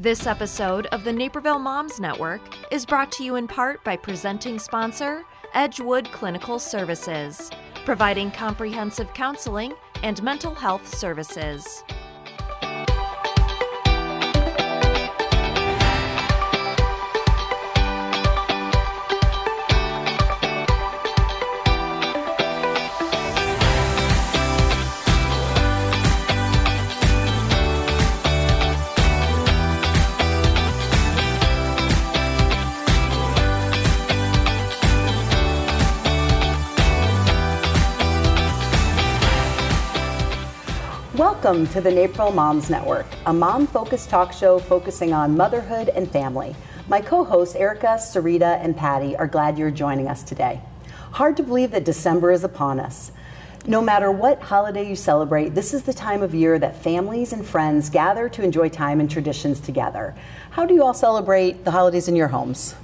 [0.00, 4.56] This episode of the Naperville Moms Network is brought to you in part by presenting
[4.56, 5.24] sponsor
[5.54, 7.50] Edgewood Clinical Services,
[7.84, 9.74] providing comprehensive counseling
[10.04, 11.82] and mental health services.
[41.48, 46.06] Welcome to the Naperville Moms Network, a mom focused talk show focusing on motherhood and
[46.10, 46.54] family.
[46.88, 50.60] My co hosts, Erica, Sarita, and Patty, are glad you're joining us today.
[51.12, 53.12] Hard to believe that December is upon us.
[53.66, 57.46] No matter what holiday you celebrate, this is the time of year that families and
[57.46, 60.14] friends gather to enjoy time and traditions together.
[60.50, 62.74] How do you all celebrate the holidays in your homes?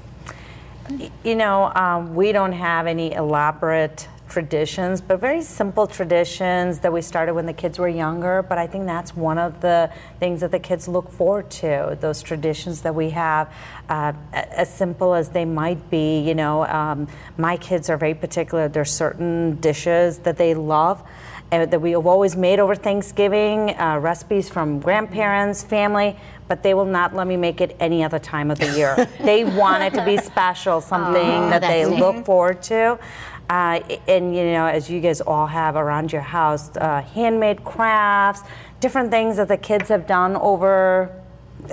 [1.23, 7.03] You know, um, we don't have any elaborate traditions, but very simple traditions that we
[7.03, 8.43] started when the kids were younger.
[8.43, 12.23] But I think that's one of the things that the kids look forward to, those
[12.23, 13.53] traditions that we have,
[13.89, 16.21] uh, as simple as they might be.
[16.21, 18.69] You know, um, my kids are very particular.
[18.69, 21.03] There's certain dishes that they love.
[21.53, 26.17] Uh, that we have always made over Thanksgiving, uh, recipes from grandparents, family,
[26.49, 28.97] but they will not let me make it any other time of the year.
[29.21, 32.99] they want it to be special, something Oh, that they look forward to.
[33.49, 38.43] Uh, and you know, as you guys all have around your house, uh, handmade crafts,
[38.81, 41.11] different things that the kids have done over,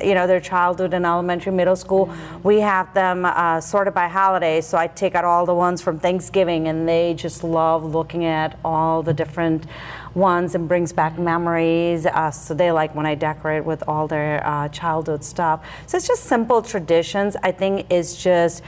[0.04, 2.14] you know, their childhood in elementary, middle school.
[2.44, 6.00] We have them uh, sorted by holiday, so I take out all the ones from
[6.00, 9.66] Thanksgiving, and they just love looking at all the different
[10.14, 12.06] ones and brings back memories.
[12.06, 15.66] Uh, so they like when I decorate with all their uh, childhood stuff.
[15.88, 17.36] So it's just simple traditions.
[17.44, 18.64] I think is just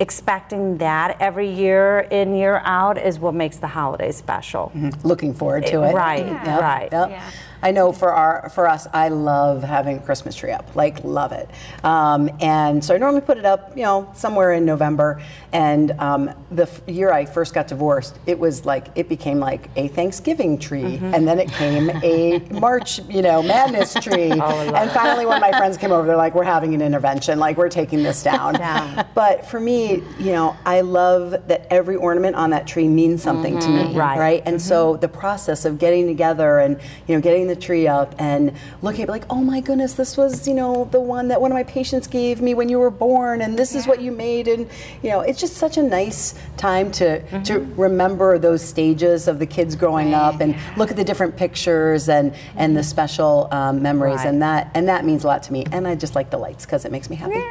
[0.00, 4.70] expecting that every year in year out is what makes the holiday special.
[4.74, 5.06] Mm-hmm.
[5.06, 5.94] Looking forward to it.
[5.94, 6.88] Right, Yep, right.
[6.92, 7.10] yep.
[7.10, 7.30] Yeah.
[7.62, 11.32] I know for our for us, I love having a Christmas tree up, like love
[11.32, 11.48] it.
[11.84, 15.22] Um, and so I normally put it up, you know, somewhere in November.
[15.52, 19.70] And um, the f- year I first got divorced, it was like it became like
[19.76, 21.14] a Thanksgiving tree, Mm-hmm.
[21.14, 24.30] and then it came a March, you know, Madness tree.
[24.32, 27.56] Oh, and finally, when my friends came over, they're like, "We're having an intervention, like
[27.56, 29.06] we're taking this down." Down.
[29.14, 33.58] But for me, you know, I love that every ornament on that tree means something
[33.58, 33.96] to me, Mm-hmm.
[33.98, 34.18] Right.
[34.18, 34.42] right?
[34.46, 38.52] And so the process of getting together and you know getting the tree up and
[38.82, 41.56] looking at like, oh my goodness, this was you know the one that one of
[41.56, 44.68] my patients gave me when you were born, and this is what you made, and
[45.02, 49.46] you know it's just such a nice time to to remember those stages of the
[49.46, 54.16] kids growing up and look at the different pictures and and the special um, memories,
[54.18, 54.26] Right.
[54.26, 55.64] and that and that means a lot to me.
[55.72, 57.42] And I just like the lights because it makes me happy.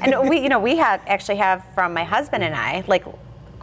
[0.00, 3.04] and we, you know, we have actually have from my husband and I like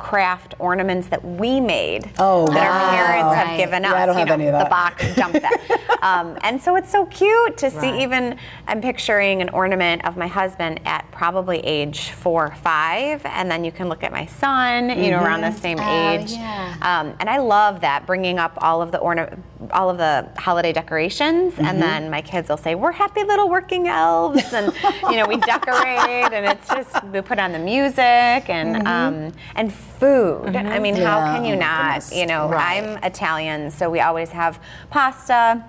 [0.03, 2.90] craft ornaments that we made Oh, that wow.
[2.90, 3.91] our parents have given us.
[3.94, 4.66] Yeah, I don't you have know, any of that.
[4.66, 5.97] The box dumped that.
[6.03, 7.78] um, and so it's so cute to see.
[7.91, 8.02] Right.
[8.02, 8.38] Even
[8.68, 13.63] I'm picturing an ornament of my husband at probably age four or five, and then
[13.63, 16.31] you can look at my son, you know, around the same Oh, age.
[16.34, 16.75] yeah.
[16.81, 19.38] Um, and I love that bringing up all of the orna-
[19.72, 23.88] all of the holiday decorations, and then my kids will say, "We're happy little working
[23.88, 24.74] elves," and
[25.09, 29.72] you know, we decorate, and it's just we put on the music and um, and
[30.03, 30.53] food.
[30.53, 30.68] Mm-hmm.
[30.68, 31.86] I mean, how can you oh not?
[31.96, 32.16] goodness.
[32.16, 32.84] You know, Right.
[32.84, 34.59] I'm Italian, so we always have
[34.90, 35.64] pasta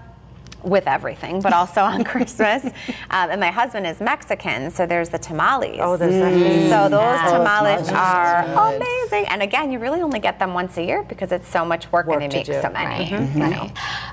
[0.64, 2.64] with everything, but also on Christmas.
[2.64, 5.78] Um, and my husband is Mexican, so there's the tamales.
[5.80, 6.90] Oh, there's the So mm.
[6.90, 7.24] those Yeah.
[7.28, 8.82] Oh, tamales tamales are are good.
[8.82, 9.26] amazing.
[9.28, 12.06] And again, you really only get them once a year because it's so much work,
[12.06, 12.60] Work and they make do.
[12.60, 13.04] so many.
[13.04, 13.12] Right.
[13.12, 13.24] Mm-hmm.
[13.24, 13.42] Mm-hmm.
[13.42, 13.60] You know?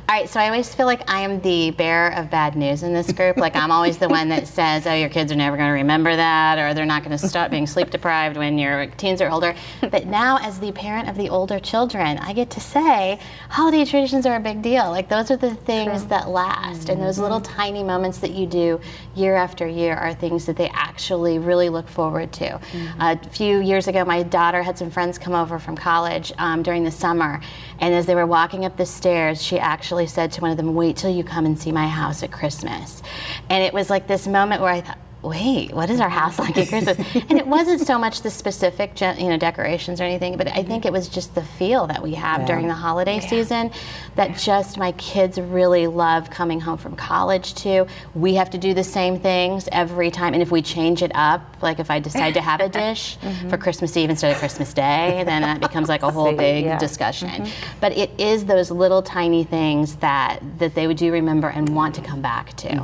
[0.09, 2.94] All right, so I always feel like I am the bearer of bad news in
[2.94, 3.38] this group.
[3.38, 6.16] Like I'm always the one that says, "Oh, your kids are never going to remember
[6.16, 9.56] that, or they're not going to stop being sleep deprived when your teens are older."
[9.90, 13.19] But now, as the parent of the older children, I get to say,
[13.50, 14.90] holiday traditions are a big deal.
[14.90, 18.79] Like those are the things that last, and those little tiny moments that you do
[19.16, 22.59] year after year are things that they actually really look forward to.
[22.99, 26.84] a few years ago, my daughter had some friends come over from college um, during
[26.84, 27.40] the summer,
[27.79, 30.73] and as they were walking up the stairs, she actually said to one of them,
[30.73, 33.03] "Wait till you come and see my house at Christmas."
[33.49, 34.97] And it was like this moment where I thought.
[35.23, 36.97] Wait, what is our house like at Christmas?
[37.29, 40.84] and it wasn't so much the specific, you know, decorations or anything, but I think
[40.84, 40.88] mm-hmm.
[40.88, 43.72] it was just the feel that we have during the holiday season
[44.16, 47.88] that just my kids really love coming home from college too.
[48.16, 51.41] We have to do the same things every time, and if we change it up,
[51.62, 53.50] like if I decide to have a dish mm-hmm.
[53.50, 56.66] for Christmas Eve instead of Christmas Day, then that becomes like a whole See, big
[56.66, 56.78] yeah.
[56.78, 57.29] discussion.
[57.29, 57.79] Mm-hmm.
[57.79, 61.96] But it is those little tiny things that that they would do remember and want
[61.96, 62.76] to come back to.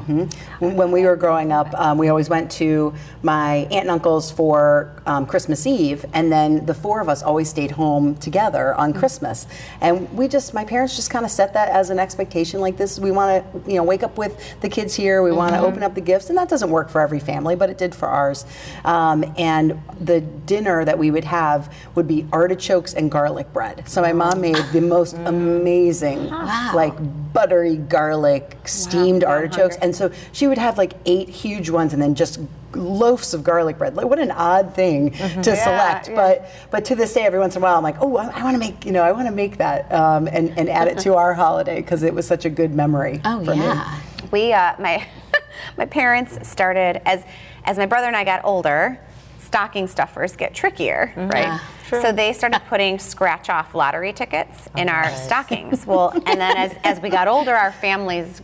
[0.59, 2.93] When we were growing up, um, we always went to
[3.23, 7.49] my aunt and uncle's for um, Christmas Eve, and then the four of us always
[7.49, 9.47] stayed home together on Christmas.
[9.81, 12.59] And we just, my parents just kind of set that as an expectation.
[12.59, 15.23] Like this, we want to, you know, wake up with the kids here.
[15.23, 17.69] We want to open up the gifts, and that doesn't work for every family, but
[17.69, 18.45] it did for ours.
[18.85, 23.87] Um, and the dinner that we would have would be artichokes and garlic bread.
[23.87, 26.93] So my mom made the most amazing, like
[27.33, 32.15] buttery garlic steamed artichokes, and so she would have like eight huge ones, and then
[32.17, 32.39] just
[32.73, 33.95] loaves of garlic bread.
[33.95, 37.61] Like what an odd thing to select, but but to this day, every once in
[37.61, 39.33] a while, I'm like, oh, I, I want to make you know, I want to
[39.33, 42.49] make that um, and and add it to our holiday because it was such a
[42.49, 43.21] good memory.
[43.23, 43.61] Oh for me.
[43.61, 43.99] yeah.
[44.31, 45.07] we uh, my
[45.77, 47.23] my parents started as
[47.63, 48.99] as my brother and I got older.
[49.39, 51.61] Stocking stuffers get trickier, right?
[51.87, 52.01] True.
[52.01, 55.87] So they started putting scratch off lottery tickets in our stockings.
[55.87, 58.41] Well, and then as, as we got older, our families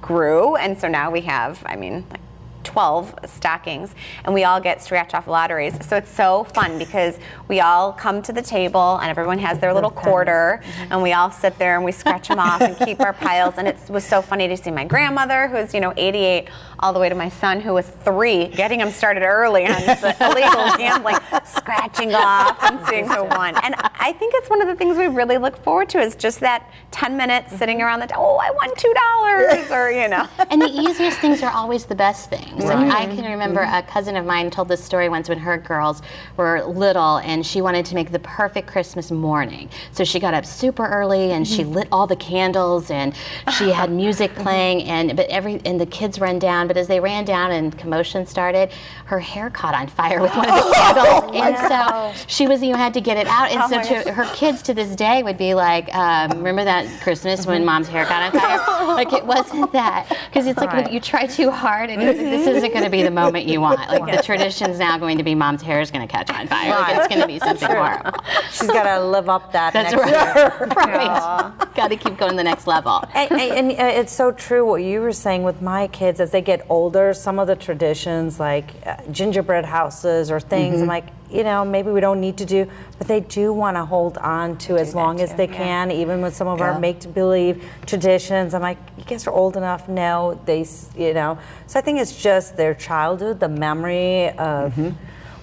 [0.00, 2.20] grew, and so now we have, I mean, like
[2.64, 3.94] 12 stockings,
[4.24, 5.74] and we all get scratch off lotteries.
[5.86, 7.18] So it's so fun because
[7.48, 10.92] we all come to the table and everyone has their little quarter, mm-hmm.
[10.92, 13.54] and we all sit there and we scratch them off and keep our piles.
[13.58, 16.48] And it was so funny to see my grandmother, who's, you know, 88,
[16.84, 20.16] all the way to my son, who was three, getting him started early on the
[20.20, 23.56] illegal gambling, scratching off and seeing who won.
[23.64, 26.40] And I think it's one of the things we really look forward to is just
[26.40, 27.56] that 10 minutes mm-hmm.
[27.56, 30.28] sitting around the, table, oh, I won $2, or, you know.
[30.50, 32.62] and the easiest things are always the best things.
[32.62, 33.76] Like I can remember mm-hmm.
[33.76, 36.02] a cousin of mine told this story once when her girls
[36.36, 39.70] were little and she wanted to make the perfect Christmas morning.
[39.92, 41.72] So she got up super early and she mm-hmm.
[41.72, 43.14] lit all the candles and
[43.56, 46.98] she had music playing and but every and the kids ran down, but as they
[46.98, 48.72] ran down and commotion started,
[49.06, 51.30] her hair caught on fire with one of the candles.
[51.34, 53.50] and so she was you know had to get it out.
[53.50, 57.46] And so to, her kids to this day would be like, um, remember that Christmas
[57.46, 58.86] when mom's hair caught on fire?
[58.94, 60.08] like it wasn't that.
[60.26, 63.02] Because it's like when you try too hard and like, this isn't going to be
[63.02, 63.78] the moment you want.
[63.88, 66.70] Like the tradition's now going to be mom's hair is going to catch on fire.
[66.70, 68.18] Like it's going to be something horrible.
[68.50, 70.68] She's got to live up that That's next year.
[70.76, 70.86] right.
[70.96, 71.74] right.
[71.74, 73.04] Got to keep going to the next level.
[73.14, 76.30] and, and, and, uh, it's so true what you were saying with my kids as
[76.30, 80.80] they get older some of the traditions like uh, gingerbread houses or things.
[80.80, 83.84] I'm like you know maybe we don't need to do but they do want to
[83.84, 86.72] hold on to as long as they can even with some of Yeah.
[86.72, 88.54] our make-believe traditions.
[88.54, 90.66] I'm like you guys are old enough now they
[90.96, 91.38] you know?
[91.66, 94.74] So i think it's just their childhood the memory of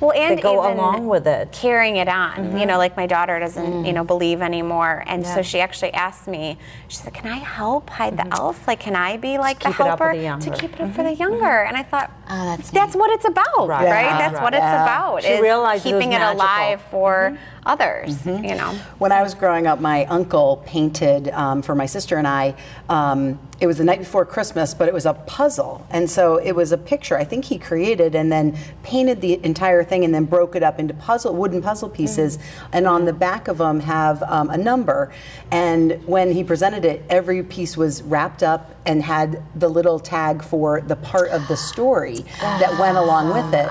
[0.02, 2.38] Well, and they go even along with it carrying it on.
[2.38, 2.68] You mm-hmm.
[2.70, 3.88] know, like my daughter doesn't, mm.
[3.88, 5.36] you know, believe anymore, and Yeah.
[5.36, 6.58] so she actually asked me.
[6.88, 8.34] She said, "Can I help hide the mm-hmm.
[8.34, 8.68] elf?
[8.68, 10.92] Like, can I be like the it up for helper the to keep it up
[10.94, 11.04] for mm-hmm.
[11.04, 13.86] the younger?" And I thought, Oh, that's that's what it's about, Right.
[13.86, 14.06] right?
[14.06, 14.18] Yeah.
[14.18, 14.60] That's what Yeah.
[14.60, 15.24] it's about.
[15.24, 18.26] She is realized it keeping it, alive for others.
[18.26, 18.78] You know.
[18.98, 22.56] When I was growing up, my uncle painted um, for my sister and I.
[22.90, 26.54] Um, it was the night before Christmas, but it was a puzzle, and so it
[26.54, 27.16] was a picture.
[27.16, 30.80] I think he created and then painted the entire thing, and then broke it up
[30.80, 32.40] into puzzle wooden puzzle pieces.
[32.74, 35.14] And on the back of them have um, a number.
[35.52, 40.44] And when he presented it, every piece was wrapped up and had the little tag
[40.44, 43.68] for the part of the story that went along with it.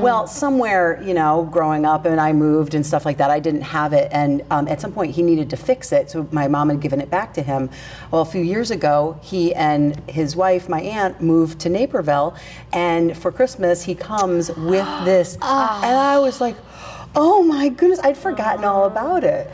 [0.00, 3.62] Well, somewhere, you know, growing up and I moved and stuff like that, I didn't
[3.62, 4.08] have it.
[4.12, 6.10] And um, at some point, he needed to fix it.
[6.10, 7.68] So my mom had given it back to him.
[8.10, 12.34] Well, a few years ago, he and his wife, my aunt, moved to Naperville.
[12.72, 15.36] And for Christmas, he comes with this.
[15.86, 16.56] And I was like,
[17.14, 19.50] oh my goodness, I'd forgotten all about it.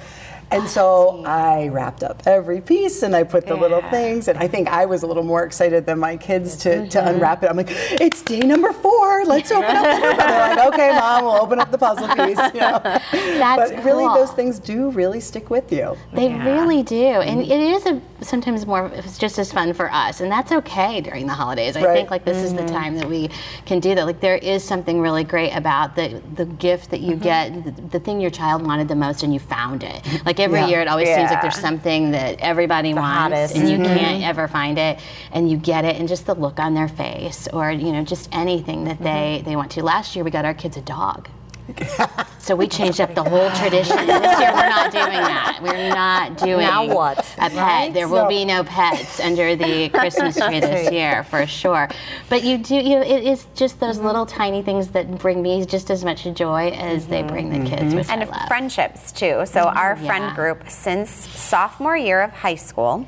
[0.53, 4.29] And so I wrapped up every piece and I put the little things.
[4.29, 7.09] And I think I was a little more excited than my kids to, to mm-hmm.
[7.09, 7.51] unwrap it.
[7.51, 9.25] I'm like, it's day number four.
[9.25, 10.23] Let's open up the number.
[10.23, 12.39] They're like, okay, mom, we'll open up the puzzle piece.
[12.55, 12.81] You know?
[13.13, 15.97] That's but really, those things do really stick with you.
[16.13, 17.51] They really do, and mm-hmm.
[17.51, 18.91] it is a, sometimes more.
[18.95, 21.77] It's just as fun for us, and that's okay during the holidays.
[21.77, 21.95] I Right.
[21.95, 22.75] think like this is the mm-hmm.
[22.75, 23.31] time that we
[23.67, 24.07] can do that.
[24.07, 28.01] Like there is something really great about the the gift that you get, the, the
[28.01, 30.05] thing your child wanted the most, and you found it.
[30.25, 30.69] Like every Yeah.
[30.69, 33.57] year, it always seems like there's something that everybody wants, hottest.
[33.57, 34.23] and you can't mm-hmm.
[34.25, 34.99] ever find it,
[35.33, 38.29] and you get it, and just the look on their face, or you know, just
[38.33, 39.05] anything that mm-hmm.
[39.05, 39.83] they they want to.
[39.83, 41.29] Last year, we got our kids a dog.
[42.43, 43.97] So we changed up the whole tradition.
[44.05, 45.61] This year we're not doing that.
[45.63, 47.21] We're not doing Now what?
[47.39, 47.95] a pet.
[47.95, 51.89] There will be no pets under the Christmas tree this year for sure.
[52.29, 54.07] But you do, you know, it is just those mm-hmm.
[54.07, 57.83] little tiny things that bring me just as much joy as they bring the kids,
[57.83, 57.97] mm-hmm.
[57.99, 58.49] which and I love.
[58.49, 59.47] friendships too.
[59.47, 59.79] So mm-hmm.
[59.79, 60.35] our friend Yeah.
[60.35, 63.07] group since sophomore year of high school,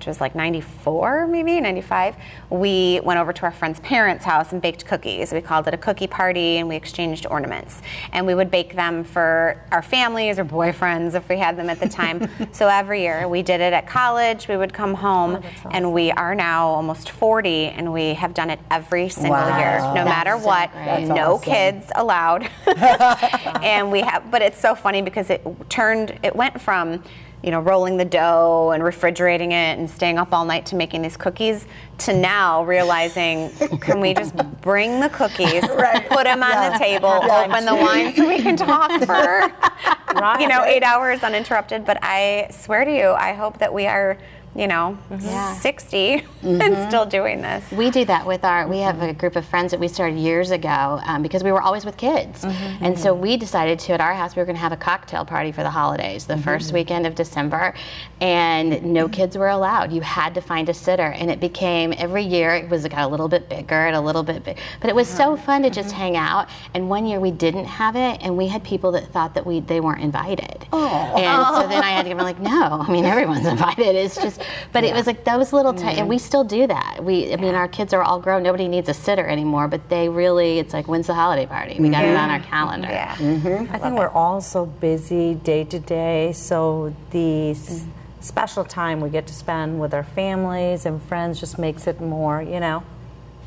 [0.00, 2.16] which was like 94 maybe 95
[2.48, 5.30] we went over to our friend's parents house and baked cookies.
[5.32, 7.82] We called it a cookie party and we exchanged ornaments.
[8.12, 11.80] And we would bake them for our families or boyfriends if we had them at
[11.80, 12.28] the time.
[12.52, 14.48] So every year we did it at college.
[14.48, 18.50] We would come home oh, and we are now almost 40 and we have done
[18.50, 19.58] it every single Wow.
[19.58, 19.78] year.
[19.80, 20.70] No That's matter so what.
[20.72, 21.52] That's no awesome.
[21.52, 22.48] kids allowed.
[23.62, 27.02] And we have but it's so funny because it turned it went from
[27.42, 31.02] you know rolling the dough and refrigerating it and staying up all night to making
[31.02, 31.66] these cookies
[31.98, 35.60] to now realizing can we just bring the cookies
[36.08, 40.64] put them on the table open the wine so we can talk for you know
[40.64, 41.84] eight hours uninterrupted?
[41.84, 44.18] But i swear to you i hope that we are
[44.54, 45.24] you know mm-hmm.
[45.24, 45.54] Yeah.
[45.54, 46.88] 60 and mm-hmm.
[46.88, 48.66] still doing this We do that with our.
[48.66, 51.60] We have a group of friends that we started years ago um, because we were
[51.62, 52.84] always with kids, mm-hmm.
[52.84, 55.24] and so we decided to at our house we were going to have a cocktail
[55.24, 57.74] party for the holidays, the first weekend of December,
[58.20, 59.92] and no kids were allowed.
[59.92, 63.02] You had to find a sitter, and it became every year it was it got
[63.02, 65.70] a little bit bigger and a little bit big, but it was so fun to
[65.70, 66.48] just hang out.
[66.74, 69.60] And one year we didn't have it, and we had people that thought that we
[69.60, 71.14] they weren't invited, Oh.
[71.16, 73.94] and so then I had to give them like, no, I mean everyone's invited.
[73.94, 74.39] It's just,
[74.72, 76.24] but it was like those little, ti- and we mm-hmm.
[76.24, 77.02] still do that.
[77.02, 78.42] We, I mean, our kids are all grown.
[78.42, 81.76] Nobody needs a sitter anymore, but they really, it's like, when's the holiday party?
[81.78, 82.30] We got it on mm-hmm.
[82.30, 82.88] our calendar.
[82.88, 83.74] yeah mm-hmm.
[83.74, 87.86] I think we're all so busy day to day, so the s-
[88.20, 92.42] special time we get to spend with our families and friends just makes it more,
[92.42, 92.82] you know,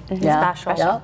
[0.08, 0.76] special.
[0.78, 1.02] Yeah.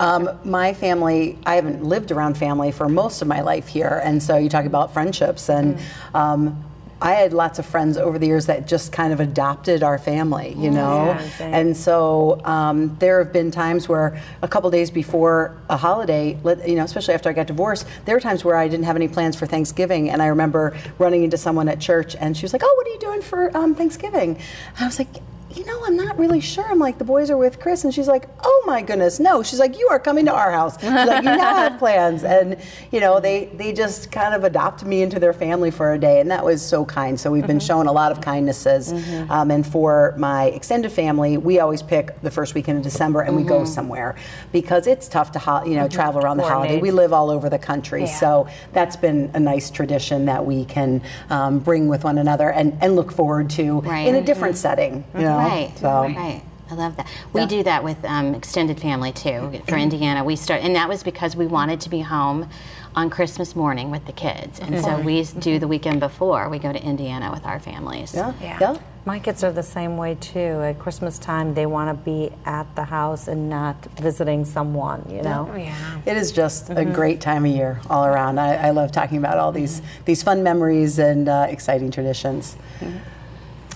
[0.00, 4.22] Um, my family, I haven't lived around family for most of my life here, and
[4.22, 6.14] so you talk about friendships, and mm.
[6.14, 6.64] um,
[7.02, 10.54] I had lots of friends over the years that just kind of adopted our family,
[10.58, 15.56] you know, Yeah, and so um, there have been times where a couple days before
[15.70, 18.84] a holiday, you know, especially after I got divorced, there were times where I didn't
[18.84, 22.42] have any plans for Thanksgiving, and I remember running into someone at church, and she
[22.42, 25.08] was like, "Oh, what are you doing for um, Thanksgiving?" And I was like
[25.54, 26.64] you know, I'm not really sure.
[26.64, 27.84] I'm like, the boys are with Chris.
[27.84, 29.42] And she's like, oh my goodness, no.
[29.42, 30.80] She's like, you are coming to our house.
[30.80, 32.22] She's like, you now have plans.
[32.22, 32.56] And,
[32.92, 36.20] you know, they, they just kind of adopt me into their family for a day.
[36.20, 37.18] And that was so kind.
[37.18, 37.66] So we've been mm-hmm.
[37.66, 38.92] shown a lot of kindnesses.
[38.92, 39.30] Mm-hmm.
[39.30, 43.34] Um, and for my extended family, we always pick the first weekend of December and
[43.34, 43.66] we go mm-hmm.
[43.66, 44.14] somewhere
[44.52, 46.78] because it's tough to, ho- you know, travel around the holiday.
[46.78, 48.06] We live all over the country.
[48.06, 52.78] So that's been a nice tradition that we can um, bring with one another and,
[52.80, 54.06] and look forward to Right.
[54.06, 55.04] in a different setting.
[55.14, 55.39] You know?
[55.48, 56.02] Right, So.
[56.02, 56.42] right.
[56.70, 57.08] I love that.
[57.32, 59.28] We do that with um, extended family too.
[59.28, 59.64] Mm-hmm.
[59.64, 62.48] For Indiana, we start, and that was because we wanted to be home
[62.94, 65.68] on Christmas morning with the kids, and so we do the mm-hmm.
[65.68, 68.14] weekend before we go to Indiana with our families.
[68.14, 68.32] Yeah.
[68.40, 68.58] Yeah.
[68.60, 68.76] Yeah.
[69.06, 70.38] My kids are the same way too.
[70.38, 75.22] At Christmas time, they want to be at the house and not visiting someone, you
[75.22, 75.48] know?
[75.50, 76.92] Oh, yeah It is just a mm-hmm.
[76.92, 78.38] great time of year all around.
[78.38, 82.56] I, I love talking about all these these fun memories and uh, exciting traditions.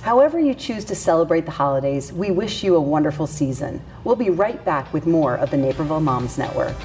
[0.05, 3.81] However, you choose to celebrate the holidays, we wish you a wonderful season.
[4.05, 6.77] We'll be right back with more of the Naperville Moms Network.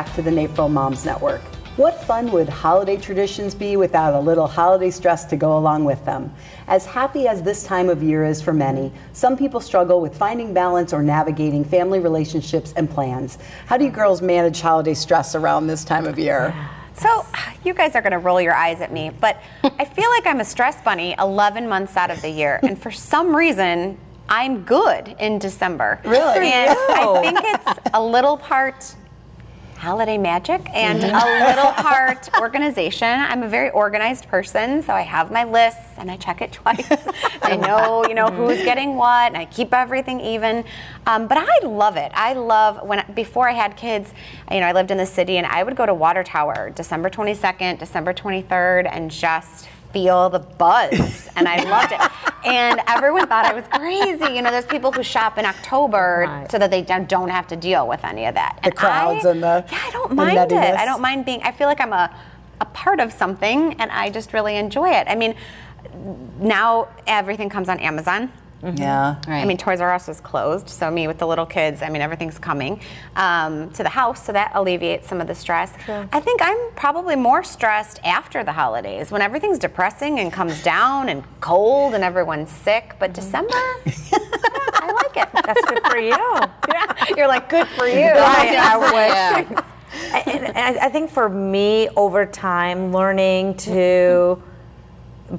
[0.00, 1.42] Back to the Naperville Moms Network.
[1.76, 6.02] What fun would holiday traditions be without a little holiday stress to go along with
[6.06, 6.34] them?
[6.68, 10.54] As happy as this time of year is for many, some people struggle with finding
[10.54, 13.36] balance or navigating family relationships and plans.
[13.66, 16.54] How do you girls manage holiday stress around this time of year?
[16.94, 17.26] So,
[17.62, 20.40] you guys are going to roll your eyes at me, but I feel like I'm
[20.40, 22.58] a stress bunny 11 months out of the year.
[22.62, 23.98] And for some reason,
[24.30, 26.00] I'm good in December.
[26.06, 26.52] Really?
[26.52, 28.94] And I think it's a little part
[29.80, 33.08] holiday magic and a little part organization.
[33.08, 36.86] I'm a very organized person, so I have my lists and I check it twice.
[37.42, 40.64] I know, you know, who's getting what, and I keep everything even.
[41.06, 42.12] Um, but I love it.
[42.14, 44.12] I love when before I had kids,
[44.50, 47.08] you know, I lived in the city and I would go to Water Tower December
[47.08, 52.00] 22nd, December 23rd, and just feel the buzz and I loved it.
[52.42, 54.34] And everyone thought I was crazy.
[54.34, 56.50] You know, there's people who shop in October Right.
[56.50, 58.58] so that they don't don't have to deal with any of that.
[58.64, 60.52] The crowds and the- Yeah, I don't mind it.
[60.54, 62.10] I don't mind being I feel like I'm a
[62.62, 65.06] a part of something and I just really enjoy it.
[65.06, 65.34] I mean,
[66.38, 68.32] now everything comes on Amazon.
[68.62, 68.76] Mm-hmm.
[68.76, 69.16] Yeah.
[69.26, 69.40] Right.
[69.40, 72.02] I mean, Toys R Us is closed, so me with the little kids, I mean,
[72.02, 72.80] everything's coming
[73.16, 75.72] um, to the house, so that alleviates some of the stress.
[75.88, 81.08] I think I'm probably more stressed after the holidays when everything's depressing and comes down
[81.08, 82.96] and cold and everyone's sick.
[82.98, 83.20] But mm-hmm.
[83.20, 83.54] December,
[84.74, 85.28] I like it.
[85.46, 86.10] That's good for you.
[86.70, 88.06] Yeah, you're like, good for you.
[88.06, 89.40] Right, I Yeah.
[89.50, 89.58] wish.
[90.12, 94.49] I- and I, I think for me, over time, learning to mm-hmm.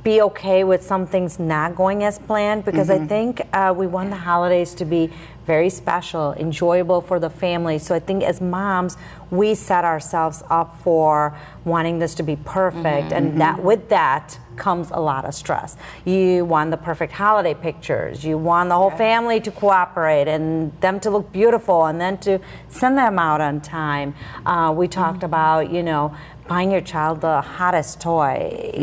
[0.03, 4.09] Be okay with some things not going as planned, because I think uh, we want
[4.09, 5.11] the holidays to be
[5.55, 7.77] very special, enjoyable for the family.
[7.77, 8.95] So I think as moms,
[9.31, 11.13] we set ourselves up for
[11.65, 15.69] wanting this to be perfect, and that with that comes a lot of stress.
[16.05, 18.23] You want the perfect holiday pictures.
[18.23, 22.39] You want the whole family to cooperate and them to look beautiful, and then to
[22.69, 24.09] send them out on time.
[24.45, 26.03] Uh, we talked about, you know,
[26.47, 28.35] buying your child the hottest toy,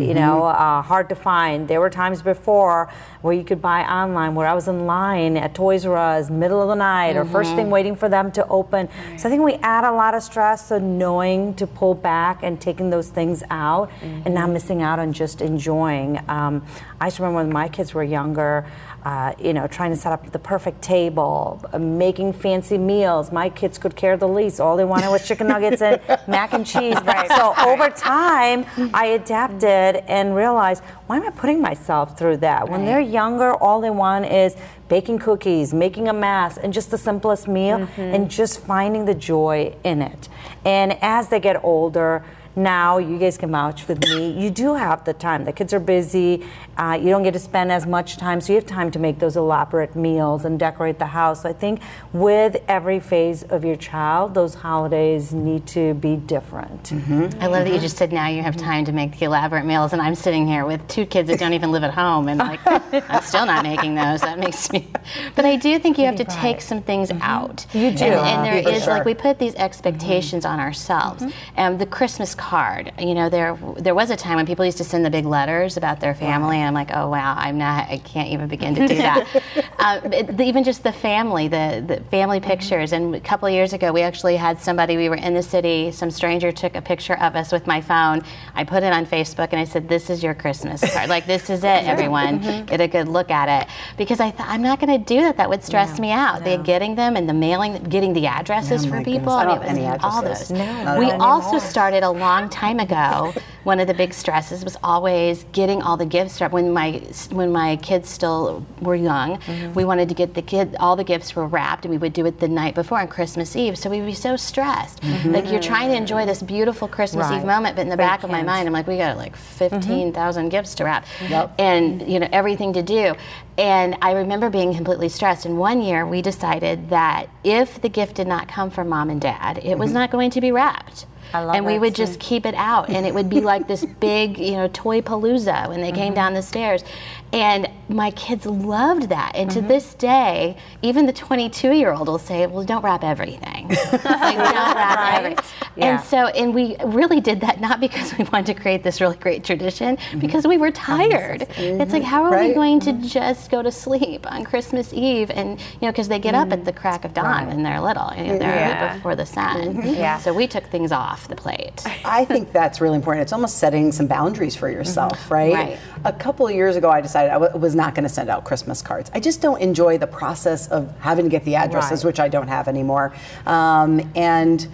[0.07, 1.69] you know, uh, hard to find.
[1.69, 2.89] There were times before
[3.21, 6.58] where you could buy online where I was in line at Toys R Us, middle
[6.63, 8.89] of the night, or first thing waiting for them to open.
[9.17, 12.61] So I think we add a lot of stress, so knowing to pull back and
[12.61, 16.21] taking those things out and not missing out on just enjoying.
[16.29, 16.65] Um,
[17.01, 18.67] I just remember when my kids were younger,
[19.09, 23.33] uh, you know, trying to set up the perfect table, uh, making fancy meals.
[23.33, 24.61] My kids could care the least.
[24.61, 25.99] All they wanted was chicken nuggets and
[26.29, 26.95] mac and cheese.
[27.07, 27.27] Right.
[27.31, 32.69] So over time, I adapted and realized, why am I putting myself through that?
[32.69, 34.57] When they're younger, all they want is
[34.91, 39.75] baking cookies, making a mess, and just the simplest meal, and just finding the joy
[39.85, 40.29] in it.
[40.67, 42.25] And as they get older,
[42.57, 45.81] now you guys can vouch with me you do have the time the kids are
[45.81, 46.45] busy
[46.77, 49.19] uh, you don't get to spend as much time so you have time to make
[49.19, 51.81] those elaborate meals and decorate the house so i think
[52.13, 57.29] with every phase of your child those holidays need to be different mm-hmm.
[57.41, 59.93] I love that you just said now you have time to make the elaborate meals,
[59.93, 62.61] and I'm sitting here with two kids that don't even live at home, and like
[62.67, 64.21] I'm still not making those.
[64.21, 64.89] That makes me.
[65.35, 67.67] But I do think you have to take some things out.
[67.73, 68.05] You do.
[68.05, 68.95] and, and there For is sure.
[68.95, 69.63] like we put these mm-hmm.
[69.63, 71.25] expectations on ourselves.
[71.57, 74.85] And the Christmas card, you know, there there was a time when people used to
[74.85, 77.99] send the big letters about their family, and I'm like, oh wow, I'm not, I
[77.99, 79.43] can't even begin to do that.
[79.79, 83.73] uh, but even just the family, the the family pictures, and a couple of years
[83.73, 84.97] ago, we actually had somebody.
[84.97, 85.91] We were in the city.
[85.93, 88.23] Some stranger took a picture of us with my phone.
[88.55, 91.09] I put it on Facebook, and I said, "This is your Christmas card.
[91.09, 92.39] like this is it, everyone.
[92.67, 95.37] Get a good look at it." Because I thought I'm not going to do that.
[95.37, 96.45] That would stress me out.
[96.45, 99.37] The getting them and the mailing, getting the addresses Oh, for people.
[99.39, 99.39] goodness.
[99.39, 100.51] I mean, have it any was all those.
[100.51, 103.33] No, we also started a long time ago.
[103.65, 106.55] One of the big stresses was always getting all the gifts wrapped.
[106.55, 109.73] When my when my kids still were young, mm-hmm.
[109.75, 112.27] we wanted to get the kid all the gifts were wrapped, and we would do
[112.27, 113.77] it the night before on Christmas Eve.
[113.79, 115.01] So we'd be so stressed.
[115.01, 115.33] Mm-hmm.
[115.33, 118.25] Like you're trying to enjoy this beautiful Christmas Eve moment, but in the But back
[118.25, 119.81] of my mind, I'm like, we got like mm-hmm.
[119.81, 121.55] 15,000 gifts to wrap, Yep.
[121.59, 123.15] and you know everything to do.
[123.59, 125.45] And I remember being completely stressed.
[125.45, 129.21] And one year, we decided that if the gift did not come from mom and
[129.21, 131.07] dad, it was not going to be wrapped.
[131.33, 132.05] And we would too.
[132.05, 135.69] just keep it out, and it would be like this big, you know, toy palooza
[135.69, 136.85] when they came down the stairs.
[137.31, 139.33] And my kids loved that.
[139.35, 143.69] And to this day, even the 22 year old will say, Well, don't wrap everything.
[143.93, 145.45] like, don't wrap everything.
[145.77, 145.99] Yeah.
[145.99, 149.17] And so, and we really did that not because we wanted to create this really
[149.19, 151.47] great tradition, because we were tired.
[151.57, 155.31] It's like, how are we going to just go to sleep on Christmas Eve?
[155.31, 158.11] And, you know, because they get up at the crack of dawn when they're little,
[158.17, 158.95] you know, they're Yeah.
[158.97, 159.83] before the sun.
[159.87, 160.19] Yeah.
[160.19, 161.83] So we took things off the plate.
[162.05, 163.23] I think that's really important.
[163.23, 165.53] It's almost setting some boundaries for yourself, right?
[165.53, 165.79] Right.
[166.05, 168.45] A couple of years ago, I decided I w- was not going to send out
[168.45, 169.11] Christmas cards.
[169.15, 172.09] I just don't enjoy the process of having to get the addresses, Right.
[172.11, 173.13] which I don't have anymore.
[173.47, 174.69] Um, and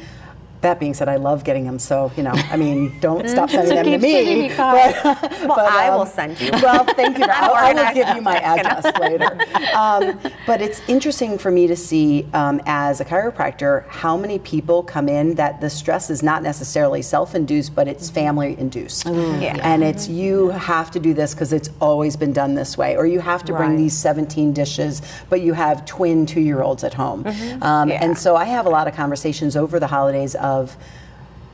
[0.64, 1.78] that being said, I love getting them.
[1.78, 4.48] So you know, I mean, don't stop sending them to me.
[4.48, 4.54] me.
[4.56, 6.50] But, Well, but, I um, will send you.
[6.54, 7.24] Well, thank you.
[7.28, 9.30] I'll, I will give you my address later.
[9.76, 14.82] Um, but it's interesting for me to see um, as a chiropractor how many people
[14.82, 19.06] come in that the stress is not necessarily self-induced, but it's family-induced.
[19.06, 19.58] Yeah.
[19.62, 23.06] And it's you have to do this because it's always been done this way, or
[23.06, 23.78] you have to bring Right.
[23.84, 27.20] these 17 dishes, but you have twin two-year-olds at home.
[27.62, 28.04] Um, Yeah.
[28.04, 30.53] And so I have a lot of conversations over the holidays of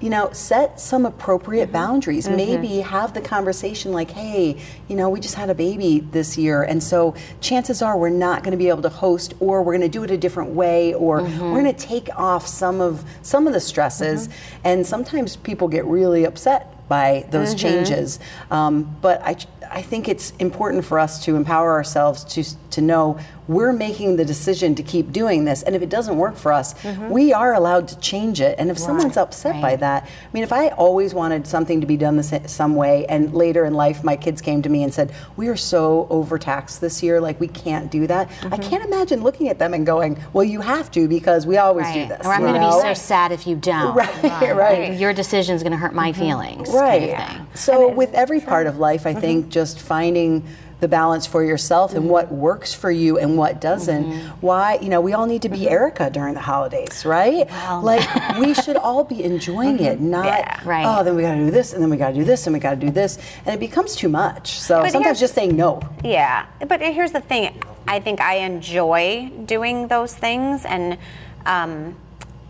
[0.01, 1.73] you know, set some appropriate mm-hmm.
[1.73, 2.27] boundaries.
[2.27, 2.37] Mm-hmm.
[2.37, 6.63] Maybe have the conversation like, hey, you know, we just had a baby this year,
[6.63, 9.91] and so chances are we're not going to be able to host, or we're going
[9.91, 11.53] to do it a different way, or mm-hmm.
[11.53, 14.29] we're going to take off some of some of the stresses.
[14.65, 17.69] And sometimes people get really upset by those mm-hmm.
[17.69, 18.19] changes.
[18.51, 19.37] Um, but I,
[19.71, 24.25] I think it's important for us to empower ourselves to to know we're making the
[24.25, 27.09] decision to keep doing this, and if it doesn't work for us, mm-hmm.
[27.09, 28.55] we are allowed to change it.
[28.61, 31.97] And if someone's upset by that, I mean, if I always wanted something to be
[31.97, 35.13] done this some way, and later in life my kids came to me and said,
[35.37, 38.71] "We are so overtaxed this year, like we can't do that," I mm-hmm.
[38.71, 42.07] can't imagine looking at them and going, "Well, you have to because we always do
[42.07, 44.01] this." Or I'm going to be so sad if you don't.
[44.01, 44.99] Right, right.
[44.99, 46.69] Your decision's going to hurt my feelings.
[46.81, 47.57] Right Kind of thing.
[47.57, 49.51] so with every part of life i think mm-hmm.
[49.51, 50.47] just finding
[50.81, 52.39] the balance for yourself and what mm-hmm.
[52.39, 54.29] works for you and what doesn't mm-hmm.
[54.41, 57.51] why you know we all need to be erica during the holidays right
[57.83, 60.61] like we should all be enjoying it not Yeah.
[60.65, 60.87] Right.
[60.87, 62.55] oh then we got to do this and then we got to do this and
[62.55, 65.55] we got to do this and it becomes too much so But sometimes just saying
[65.55, 67.63] no Yeah, but here's the thing.
[67.87, 70.99] I think I enjoy doing those things, and
[71.45, 71.97] um,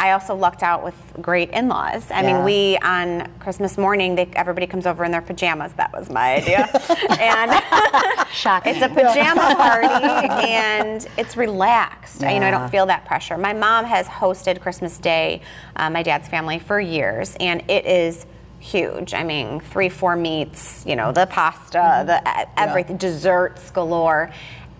[0.00, 2.10] I also lucked out with great in-laws.
[2.10, 2.32] I Yeah.
[2.32, 5.72] mean, we on Christmas morning, they, everybody comes over in their pajamas.
[5.74, 6.60] That was my idea,
[7.20, 8.74] and Shocking.
[8.74, 12.24] it's a pajama party, and it's relaxed.
[12.24, 13.36] I- You know, I don't feel that pressure.
[13.36, 15.42] My mom has hosted Christmas Day,
[15.76, 18.24] uh, my dad's family, for years, and it is
[18.58, 19.12] huge.
[19.14, 24.30] I mean, three, four meats, you know, the pasta, the e- everything, desserts galore.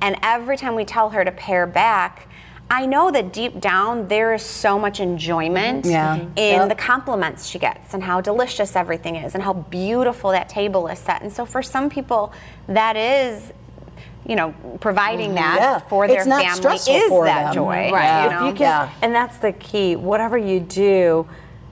[0.03, 2.27] And every time we tell her to pare back,
[2.73, 6.17] I know that deep down there is so much enjoyment Yeah.
[6.17, 6.39] Mm-hmm.
[6.39, 6.69] in Yep.
[6.69, 11.01] the compliments she gets and how delicious everything is and how beautiful that table is
[11.01, 11.21] set.
[11.23, 12.33] And so for some people,
[12.69, 13.53] that is,
[14.25, 15.37] you know, providing mm-hmm.
[15.37, 15.79] that Yeah.
[15.81, 17.55] for their It's not family stressful is for that them.
[17.55, 17.91] joy.
[17.93, 18.25] Right.
[18.25, 18.47] You know?
[18.47, 18.89] you can, Yeah.
[19.03, 19.97] and that's the key.
[19.97, 21.27] Whatever you do,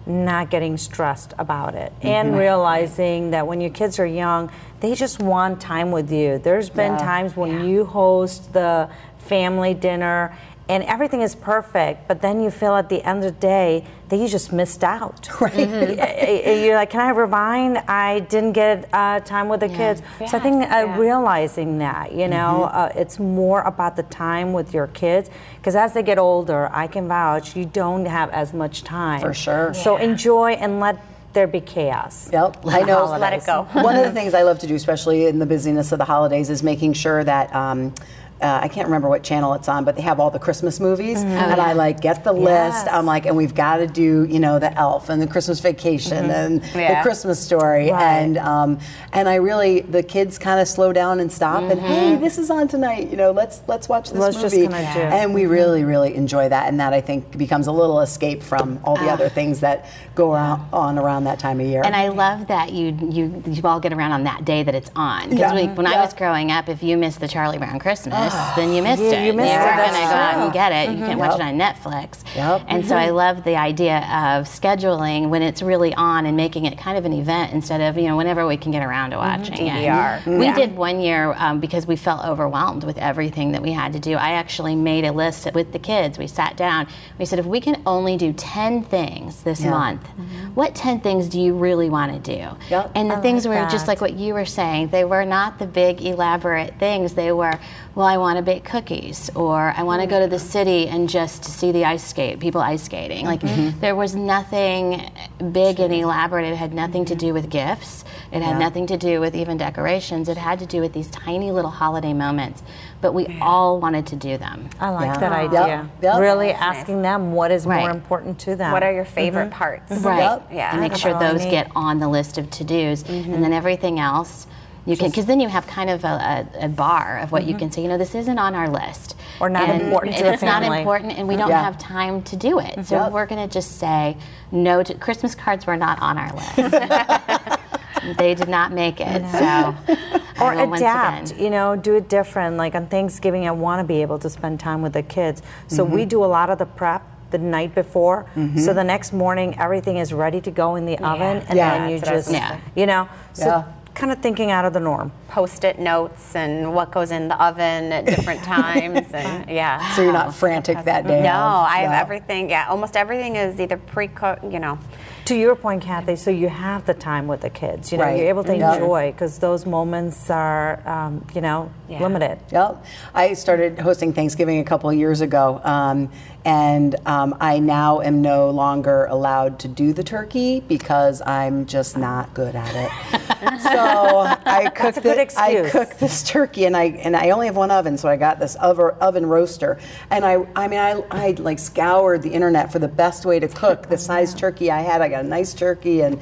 [0.05, 2.09] not getting stressed about it, mm-hmm.
[2.09, 6.39] and realizing that when your kids are young, they just want time with you.
[6.39, 6.99] There's been Yeah.
[6.99, 10.33] times when you host the family dinner.
[10.69, 14.17] And everything is perfect, but then you feel at the end of the day that
[14.19, 15.29] you just missed out.
[15.41, 15.57] Right.
[16.65, 17.79] You're like, can I rewind?
[17.79, 20.03] I didn't get uh, time with the kids.
[20.19, 20.99] So I think uh, yeah.
[20.99, 25.31] realizing that, you know, uh, it's more about the time with your kids.
[25.57, 29.21] Because as they get older, I can vouch, you don't have as much time.
[29.21, 29.73] For sure.
[29.75, 30.99] So enjoy and let
[31.35, 32.29] there be chaos.
[32.33, 33.17] Yep, I know.
[33.17, 33.63] Let it go.
[33.73, 36.51] One of the things I love to do, especially in the busyness of the holidays,
[36.51, 37.55] is making sure that.
[37.55, 37.95] Um,
[38.41, 41.19] uh, I can't remember what channel it's on, but they have all the Christmas movies,
[41.19, 41.31] mm-hmm.
[41.33, 42.87] oh, and I like get the list.
[42.91, 46.25] I'm like, and we've got to do, you know, the Elf and the Christmas Vacation
[46.25, 46.31] mm-hmm.
[46.31, 46.97] and Yeah.
[46.97, 48.03] the Christmas Story, Right.
[48.03, 48.79] and um,
[49.13, 51.87] and I really the kids kind of slow down and stop, and mm-hmm.
[51.87, 55.01] hey, this is on tonight, you know, let's let's watch this Let's movie, kinda do
[55.01, 55.13] it.
[55.13, 58.79] and we really really enjoy that, and that I think becomes a little escape from
[58.85, 59.15] all the ah.
[59.15, 61.83] other things that go around, on around that time of year.
[61.85, 64.91] And I love that you you you all get around on that day that it's
[64.95, 65.31] on.
[65.31, 65.75] Because Yeah.
[65.75, 68.83] when I was growing up, if you missed the Charlie Brown Christmas, Ah, then you
[68.83, 69.27] missed it.
[69.27, 70.91] you missed you it, going to go out and get it.
[70.91, 71.07] You mm-hmm.
[71.07, 72.25] can't watch it on Netflix.
[72.35, 72.63] Yep.
[72.69, 73.17] And so I mm-hmm.
[73.17, 77.13] love the idea of scheduling when it's really on and making it kind of an
[77.13, 79.41] event instead of you know whenever we can get around to mm-hmm.
[79.41, 80.27] watching DVR.
[80.27, 80.39] it.
[80.39, 80.55] We Yeah.
[80.55, 84.15] did one year um, because we felt overwhelmed with everything that we had to do.
[84.15, 86.19] I actually made a list with the kids.
[86.19, 86.87] We sat down.
[87.19, 89.71] We said if we can only do ten things this Yeah.
[89.71, 90.07] month,
[90.55, 92.57] what ten things do you really want to do?
[92.71, 92.93] Yep.
[92.95, 94.89] And the I things like were just like what you were saying.
[94.89, 97.15] They were not the big elaborate things.
[97.15, 97.59] They were,
[97.95, 100.41] well, I want to bake cookies, or I want to go to the mm.
[100.41, 103.25] city and just see the ice skate, people ice skating.
[103.25, 103.69] Like mm-hmm.
[103.69, 103.81] Mm-hmm.
[103.81, 105.11] there was nothing
[105.53, 106.47] big and elaborate.
[106.47, 107.27] It had nothing to mm-hmm.
[107.27, 108.05] do with gifts.
[108.31, 108.59] It had Yeah.
[108.59, 110.29] nothing to do with even decorations.
[110.29, 112.63] It had to do with these tiny little holiday moments.
[113.01, 114.69] But we all wanted to do them.
[114.81, 115.19] I like Yeah.
[115.19, 115.89] that Yep, idea.
[116.03, 116.21] yep.
[116.21, 116.77] Really That's nice.
[116.77, 117.81] asking them what is Right.
[117.81, 118.73] more important to them.
[118.73, 119.93] What are your favorite parts?
[120.03, 120.19] Right.
[120.19, 120.49] Yep.
[120.53, 120.71] Yeah.
[120.73, 123.05] And make That's sure those get on the list of to dos.
[123.09, 124.47] And then everything else,
[124.89, 127.51] you can, because then you have kind of a, a, a bar of what you
[127.51, 127.59] mm-hmm.
[127.59, 129.17] can say, you know, this isn't on our list.
[129.41, 131.43] Or not And- important to and the it's not important, and we mm-hmm.
[131.43, 131.63] don't Yeah.
[131.63, 132.87] have time to do it.
[132.87, 133.13] So Yep.
[133.13, 134.17] we're going to just say
[134.51, 136.57] no to Christmas cards were not on our list.
[138.19, 139.23] they did not make it.
[139.31, 139.75] So,
[140.41, 143.81] or I will once adapt you know do it different like on thanksgiving i want
[143.81, 145.95] to be able to spend time with the kids so Mm-hmm.
[145.95, 148.59] we do a lot of the prep the night before, mm-hmm.
[148.59, 151.91] so the next morning everything is ready to go in the oven, and Yeah, then
[151.91, 153.65] you that's what I was just, gonna you know, so Yeah.
[153.99, 155.11] Kind of thinking out of the norm.
[155.29, 159.95] Post-it notes and what goes in the oven at different times, and yeah.
[159.95, 161.23] So you're not frantic that day.
[161.23, 161.97] No, of- I have no.
[161.99, 162.49] everything.
[162.49, 164.45] Yeah, almost everything is either pre-cooked.
[164.45, 164.79] You know,
[165.27, 167.91] To your point, Kathy, so you have the time with the kids.
[167.93, 168.19] You know, Right.
[168.19, 168.75] you're able to Yeah.
[168.75, 172.01] enjoy because those moments are, um, you know, Yeah.
[172.01, 172.39] limited.
[172.51, 172.85] Yep.
[173.15, 176.09] I started hosting Thanksgiving a couple of years ago, um,
[176.45, 181.97] and um, I now am no longer allowed to do the turkey because I'm just
[181.97, 183.61] not good at it.
[183.61, 187.47] so I cooked a good it- I cooked this turkey, and I and I only
[187.47, 189.79] have one oven, so I got this oven, oven roaster,
[190.11, 193.49] and I I mean I I like scoured the internet for the best way to
[193.49, 195.03] cook the size turkey I had.
[195.03, 196.21] I got a nice turkey, and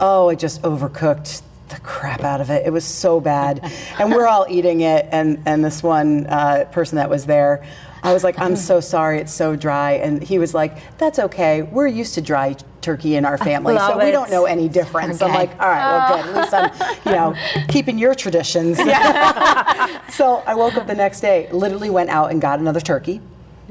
[0.00, 2.66] oh, I just overcooked the crap out of it.
[2.66, 3.60] It was so bad,
[3.98, 5.06] and we're all eating it.
[5.12, 7.64] And and this one uh, person that was there,
[8.02, 9.92] I was like, I'm so sorry, it's so dry.
[9.92, 11.62] And he was like, That's okay.
[11.62, 15.20] We're used to dry turkey in our family, so love we don't know any difference.
[15.20, 16.36] I'm like, all right, well, good.
[16.36, 18.78] At least I'm, you know, keeping your traditions.
[18.78, 20.08] Yeah.
[20.10, 23.20] so I woke up the next day, literally went out and got another turkey,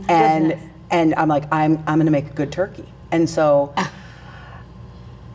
[0.08, 0.58] and
[0.92, 2.86] and I'm like, I'm I'm gonna make a good turkey.
[3.12, 3.74] And so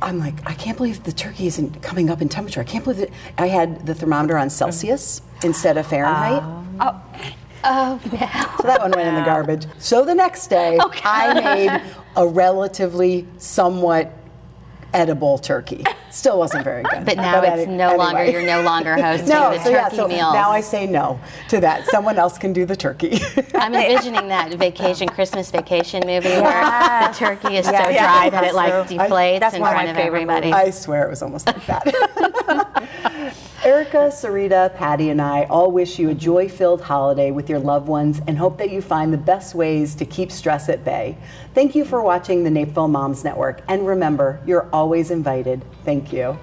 [0.03, 2.61] I'm like, I can't believe the turkey isn't coming up in temperature.
[2.61, 6.43] I can't believe that I had the thermometer on Celsius instead of Fahrenheit.
[6.43, 7.33] Oh, oh.
[7.65, 9.67] Oh, so that one went in the garbage.
[9.79, 11.83] So the next day, I made
[12.17, 14.11] a relatively somewhat
[14.95, 15.83] edible turkey.
[16.11, 17.07] Still wasn't very good.
[17.07, 19.97] But now it's any- no longer, you're no longer hosting No, the so yeah, turkey
[19.97, 20.35] so meals.
[20.35, 21.87] now I say no to that.
[21.87, 23.19] Someone else can do the turkey.
[23.55, 27.99] I'm envisioning that vacation, Christmas vacation movie where the turkey is so Yes.
[27.99, 30.53] dry that it like deflates That's in one of front my of favorite everybody.
[30.53, 32.69] I swear it was almost like that.
[33.65, 37.87] Erica, Sarita, Patty, and I all wish you a joy filled holiday with your loved
[37.87, 41.17] ones and hope that you find the best ways to keep stress at bay.
[41.55, 43.63] Thank you for watching the Naperville Moms Network.
[43.69, 45.65] And remember, you're always invited.
[45.85, 46.39] Thank you.